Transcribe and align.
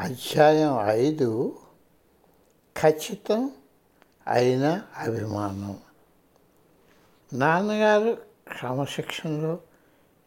అధ్యాయం 0.00 0.76
ఐదు 0.80 1.58
ఖచ్చితం 2.80 3.50
అయిన 4.26 4.82
అభిమానం. 4.96 5.78
నాన్నగారు 7.32 8.18
క్రమశిక్షణలో 8.58 9.58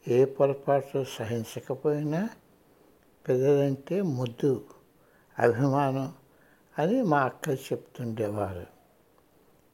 ఏ 0.07 0.25
పొరపాటు 0.25 1.05
సహించకపోయినా 1.17 2.29
పిల్లలంటే 3.27 4.01
ముద్దు 4.01 4.65
అభిమానం 5.39 6.13
అని 6.79 7.01
మా 7.01 7.21
అక్క 7.21 7.49
చెప్తుండేవారు. 7.49 8.65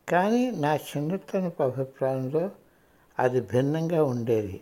కానీ 0.10 0.52
నా 0.52 0.76
చిన్నతనపు 0.76 1.64
అభిప్రాయంలో 1.64 2.52
అది 3.20 3.42
భిన్నంగా 3.42 4.04
ఉండేది. 4.04 4.62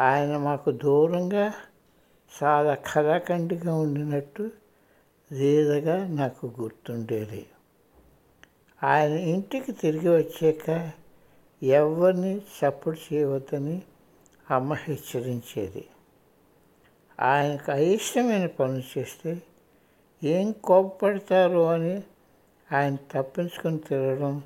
ఆయన 0.00 0.36
మాకు 0.36 0.70
దూరంగా 0.70 1.52
చాలా 2.42 2.74
కళాఖండిగా 2.74 3.74
ఉండినట్టు 3.74 4.50
లీలగా 5.32 6.06
నాకు 6.06 6.54
గుర్తుండేది. 6.60 7.46
ఆయన 8.84 9.12
ఇంటికి 9.12 9.72
తిరిగి 9.72 10.08
వచ్చాక 10.08 10.90
ఎవరిని 11.62 12.38
చప్పుడు 12.38 13.14
చేయవద్దని 13.14 13.82
అమ్మ 14.50 14.74
హెచ్చరించేది. 14.74 15.86
ఆయనకు 17.20 17.72
అయిష్టమైన 17.72 18.46
పనులు 18.46 18.98
చేస్తే 18.98 19.42
ఏం 20.24 20.52
కోపపడతారో 20.52 21.66
అని 21.66 22.02
ఆయన 22.72 22.96
తప్పించుకొని 22.96 23.78
తిరగడం 23.78 24.42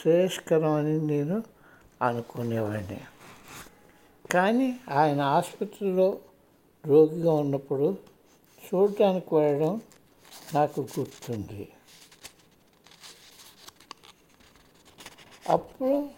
శ్రేయస్కరం 0.00 0.70
అని 0.70 0.98
నేను 0.98 1.42
అనుకునేవాడిని. 2.02 3.00
కానీ 4.30 4.80
ఆయన 4.90 5.20
ఆసుపత్రిలో 5.20 6.18
రోగిగా 6.86 7.32
ఉన్నప్పుడు 7.32 7.98
చూడటానికి 8.66 9.34
వెళ్ళడం 9.34 9.80
నాకు 10.54 10.80
గుర్తుంది. 10.80 11.72
అప్పుడు 15.50 16.08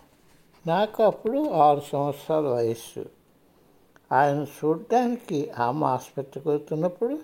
నాకు 0.67 1.03
అప్పుడు 1.03 1.51
ఆరు 1.51 1.83
సంవత్సరాల 1.93 2.47
వయస్సు. 2.47 3.11
ఆయన 4.13 4.43
చూడటానికి 4.43 5.51
ఆమె 5.51 5.87
ఆసుపత్రికి 5.87 6.49
వెళ్తున్నప్పుడు 6.49 7.19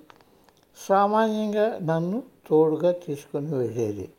సామాన్యంగా 0.77 1.79
నన్ను 1.79 2.23
తోడుగా 2.47 2.93
తీసుకొని 2.93 3.55
వెళ్ళేది. 3.55 4.13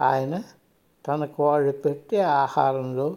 ఆయన 0.00 0.42
తనకు 1.06 1.46
వాళ్ళు 1.46 1.72
పెట్టే 1.72 2.20
ఆహారంలో 2.20 3.16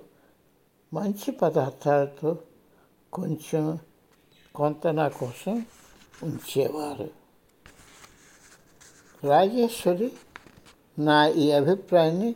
మంచి 0.93 1.31
పదార్థాలతో 1.31 2.38
కొంచెం 3.13 3.80
కొంత 4.55 4.88
నా 4.88 5.07
కోసం 5.07 5.66
ఉంచేవారు. 6.23 7.09
రాజేశ్వరి 9.27 10.13
నా 10.99 11.27
ఈ 11.27 11.52
అభిప్రాయాన్ని 11.52 12.35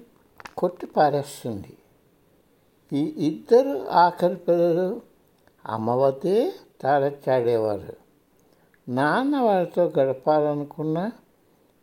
కొట్టిపారేస్తుంది. 0.57 1.77
ఈ 2.93 3.27
ఇద్దరు 3.27 3.87
ఆఖరి 3.89 4.35
పిల్లలు 4.35 5.01
అమ్మవద్దే 5.65 6.53
వద్దే 6.85 7.97
నాన్న 8.89 9.37
వారితో 9.37 9.93
గడపాలనుకున్నా 9.99 11.11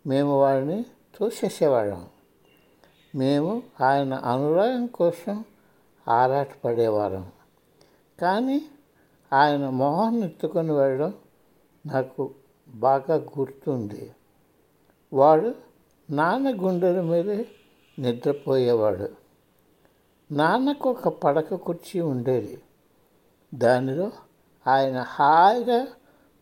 మేము 0.06 0.40
వారిని 0.40 0.84
తోసేసేవాళ్ళం. 1.18 2.06
మేము 3.14 3.62
ఆయన 3.80 4.14
అనురాగం 4.14 4.86
కోసం 4.86 5.44
ఆరాటపడేవారం 6.08 7.32
కానీ 8.22 8.66
ఆయన 9.32 9.68
మొహం 9.68 10.24
ఎత్తుకొని 10.24 10.72
వెళ్ళడం 10.72 11.14
నాకు 11.86 12.34
బాగా 12.68 13.14
గుర్తుంది. 13.14 14.12
వాడు 15.12 15.54
నాన్న 16.10 16.66
గుండెల 16.66 17.00
మీదే 17.00 17.48
నిద్రపోయేవాడు. 17.98 19.08
నాన్నకు 20.32 20.90
ఒక 20.90 21.08
పడక 21.08 21.54
కుర్చీ 21.54 22.00
ఉండేది. 22.00 22.62
దానిలో 23.54 24.12
ఆయన 24.66 25.04
హాయిగా 25.08 25.86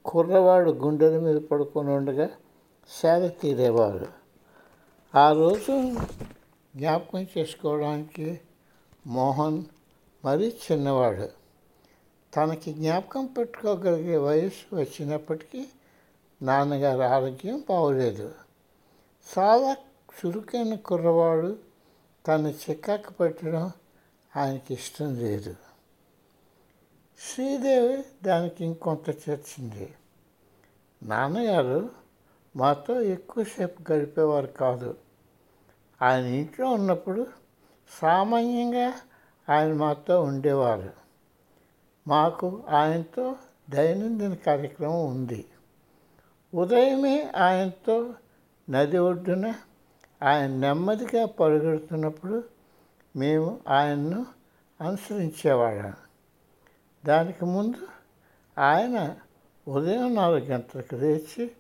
కుర్రవాడు 0.04 0.70
గుండెల 0.70 1.18
మీద 1.18 1.36
పడుకొని 1.36 1.90
ఉండగా 1.90 2.28
సేద 2.88 3.30
తీరేవాడు. 3.40 4.06
ఆ 5.18 5.32
రోజు 5.32 5.94
జ్ఞాపకం 6.76 7.26
చేసుకోవడానికి 7.38 8.40
మోహన్ 9.06 9.64
మరీ 10.24 10.54
చిన్నవాడు. 10.72 11.39
తనకి 12.36 12.72
జ్ఞాపకం 12.72 13.26
పెట్టుకోగలిగే 13.26 14.16
వయసు 14.16 14.76
వచ్చినప్పటికీ 14.76 15.66
నాన్నగారి 16.42 17.04
ఆరోగ్యం 17.04 17.64
బాగోలేదు. 17.68 18.34
చాలా 19.38 19.76
చురుకైన 20.18 20.74
కుర్రవాడు 20.74 21.58
తను 22.28 22.48
చిక్కాకు 22.48 23.12
పెట్టడం 23.12 23.72
ఆయనకి 24.36 24.74
ఇష్టం 24.74 25.14
లేదు. 25.14 25.56
శ్రీదేవి 27.20 28.04
దానికి 28.24 28.64
ఇంకొంత 28.64 29.10
చేర్చింది. 29.10 29.94
నాన్నగారు 31.02 31.90
మాతో 32.56 33.00
ఎక్కువసేపు 33.00 33.92
గడిపేవారు 33.92 34.46
కాదు. 34.46 34.96
ఆయన 36.02 36.24
ఇంట్లో 36.24 36.70
ఉన్నప్పుడు 36.70 37.26
సామాన్యంగా 38.02 38.92
ఆయన 39.48 39.72
మాతో 39.72 40.22
ఉండేవారు. 40.22 40.99
మాకు 42.08 42.62
ఆయనతో 42.68 43.36
దైనందిన 43.70 44.34
కార్యక్రమం 44.34 45.06
ఉంది. 45.06 45.44
ఉదయమే 46.54 47.30
ఆయనతో 47.36 48.14
నది 48.70 48.98
ఒడ్డున 48.98 49.54
ఆయన 50.22 50.50
నెమ్మదిగా 50.50 51.26
పరుగెడుతున్నప్పుడు 51.26 52.44
మేము 53.16 53.60
ఆయన్ను 53.68 54.26
అనుసరించేవాళ్ళం. 54.80 55.92
దానికి 57.06 57.44
ముందు 57.44 57.88
ఆయన 58.58 59.16
ఉదయం 59.68 60.14
నాలుగు 60.14 60.44
గంటలకు 60.44 60.94
లేచి 60.94 61.50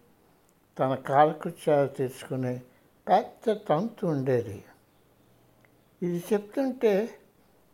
తన 0.78 0.94
కాలకృత్యాలు 0.94 1.88
తెచ్చుకునే 1.88 2.60
పెద్ద 3.08 3.60
తంతు 3.68 4.06
ఉండేది. 4.06 4.64
ఇది 6.02 6.24
చెప్తుంటే 6.32 7.10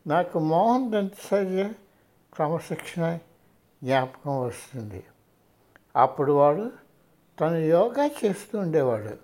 నాకు 0.07 0.39
మోహన్ 0.39 0.93
దంతసర్య 0.93 1.73
క్రమశిక్షణ 2.37 3.19
జ్ఞాపకం 3.85 4.41
వస్తుంది. 4.47 5.05
అప్పుడు 5.97 6.33
వాడు 6.33 6.73
తను 7.41 7.57
యోగా 7.57 8.07
చేస్తూ 8.07 8.59
ఉండేవాడు. 8.59 9.17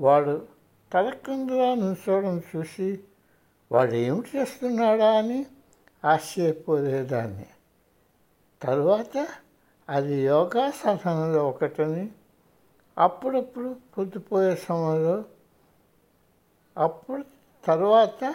వాడు 0.00 0.46
తలకిందులా 0.92 1.74
నుంచోవడం 1.74 2.42
చూసి 2.56 3.00
వాడు 3.72 3.94
ఏమిటి 3.94 4.38
చేస్తున్నాడా 4.38 5.18
అని 5.18 5.46
ఆశ్చర్యపోలేదాన్ని 6.04 7.46
తరువాత 8.62 9.28
అది 9.90 10.14
యోగా 10.14 10.70
సాధనలో 10.70 11.48
ఒకటని 11.48 12.12
అప్పుడప్పుడు 12.98 13.76
పొద్దుపోయే 13.98 14.56
సమయంలో 14.56 15.24
అప్పుడు 16.78 17.24
తర్వాత 17.64 18.34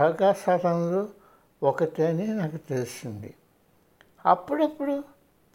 యోగా 0.00 0.32
సాధనలో 0.32 1.08
ఒకటి 1.64 2.02
అని 2.02 2.26
నాకు 2.26 2.56
తెలిసింది. 2.56 3.34
అప్పుడప్పుడు 4.26 5.04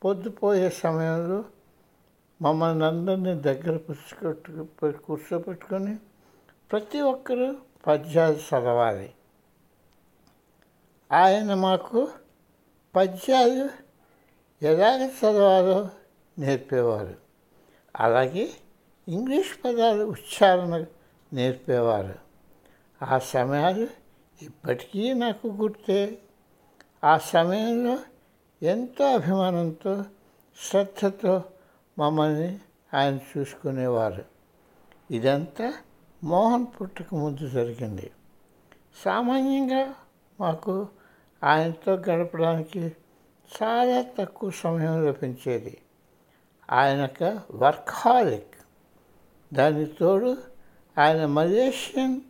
పొద్దుపోయే 0.03 0.69
సమయంలో 0.69 1.43
మమ్మల్ని 2.41 2.85
అందరినీ 2.85 3.35
దగ్గర 3.35 3.77
పుచ్చుకొట్టు 3.77 4.67
కూర్చోబెట్టుకొని 4.91 5.97
ప్రతి 6.71 6.99
ఒక్కరూ 6.99 7.55
పద్యాలు 7.87 8.35
చదవాలి. 8.35 9.13
ఆయన 11.11 11.53
మాకు 11.53 12.09
పద్యాలు 12.95 13.69
ఎలాగ 14.65 15.07
చదవాలో 15.07 15.89
నేర్పేవారు. 16.39 17.15
అలాగే 17.95 18.49
ఇంగ్లీష్ 19.07 19.65
పదాలు 19.65 20.03
ఉచ్చారణ 20.03 20.85
నేర్పేవారు. 21.33 22.15
ఆ 23.05 23.19
సమయాలు 23.19 23.98
ఇప్పటికీ 24.41 25.13
నాకు 25.13 25.47
గుర్తే 25.47 26.17
ఆ 27.03 27.17
సమయంలో 27.17 27.97
ఎంతో 28.63 29.05
అభిమానంతో 29.05 30.05
శ్రద్ధతో 30.69 31.43
మమ్మల్ని 31.99 32.59
ఆయన 32.93 33.19
చూసుకునేవారు. 33.37 34.25
ఇదంతా 35.11 35.73
మోహన్ 36.23 36.65
పుట్టక 36.81 37.05
ముందు 37.13 37.47
జరిగింది. 37.47 38.11
సామాన్యంగా 39.05 39.93
మాకు 40.39 40.87
ఆయనతో 41.43 41.93
గడపడానికి 41.93 42.95
చాలా 43.63 44.05
తక్కువ 44.19 44.49
సమయం 44.49 45.07
లభించేది. 45.07 45.77
ఆయన 46.71 46.97
యొక్క 46.97 47.41
వర్కాలిక్ 47.51 48.55
దాని 49.53 49.85
తోడు 49.85 50.37
ఆయన 50.97 51.25
మలేషియన్ 51.25 52.21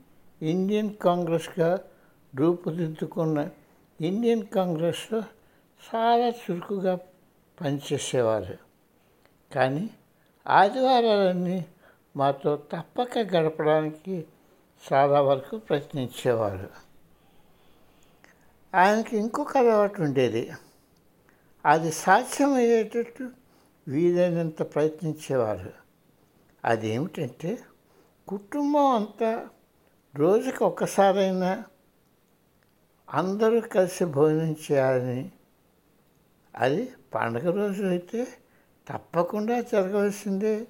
ఇండియన్ 0.41 0.95
కాంగ్రెస్గా 0.95 1.79
రూపుదిద్దుకున్న 2.35 3.49
ఇండియన్ 4.01 4.47
కాంగ్రెస్లో 4.47 5.23
చాలా 5.95 6.27
చురుకుగా 6.29 6.99
పనిచేసేవారు. 7.61 8.57
కానీ 9.55 9.89
ఆదివారాలన్నీ 10.47 11.65
మాతో 12.15 12.55
తప్పక 12.55 13.17
గడపడానికి 13.17 14.25
చాలా 14.93 15.21
వరకు 15.21 15.57
ప్రయత్నించేవారు. 15.57 16.69
ఆయనకి 18.75 19.17
ఇంకొక 19.17 19.57
అలవాటు 19.57 20.01
ఉండేది. 20.01 20.51
అది 21.65 21.91
సాధ్యమయ్యేటట్టు 21.91 23.29
వీలైనంత 23.87 24.61
ప్రయత్నించేవారు. 24.61 25.71
అదేమిటంటే 26.65 27.59
కుటుంబం 28.27 28.95
అంతా 28.95 29.47
రోజుకి 30.15 30.63
ఒక్కసారైనా 30.63 31.63
అందరూ 33.13 33.59
కలిసి 33.59 34.05
భోజనం 34.05 34.51
చేయాలని. 34.51 35.31
అది 36.55 36.91
పండగ 37.15 37.55
రోజు 37.55 37.83
అయితే 37.83 38.27
తప్పకుండా 38.87 39.61
జరగవలసిందే. 39.61 40.67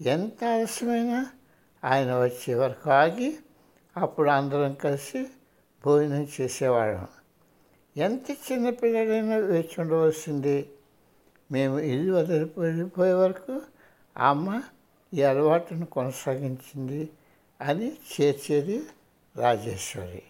ఎంత 0.00 0.44
ఆలస్యమైనా 0.44 1.26
ఆయన 1.84 2.14
వచ్చే 2.14 2.54
వరకు 2.54 2.90
ఆగి 2.90 3.38
అప్పుడు 3.96 4.30
అందరం 4.30 4.74
కలిసి 4.74 5.26
భోజనం 5.84 6.28
చేసేవాళ్ళం. 6.40 7.08
ఎంత 7.96 8.30
చిన్నపిల్లడైనా 8.30 9.36
వేచి 9.36 9.80
ఉండవలసింది. 9.80 10.70
మేము 11.52 11.78
ఇల్లు 11.78 12.12
వదిలిపోయిపోయే 12.12 13.12
వరకు 13.12 13.62
అమ్మ 14.16 14.62
ఈ 15.14 15.22
అలవాటును 15.22 15.86
కొనసాగించింది 15.86 17.10
అని 17.60 17.92
చేర్చేది 17.92 18.82
రాజేశ్వరి. 19.36 20.22